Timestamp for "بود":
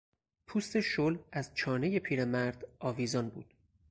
3.29-3.53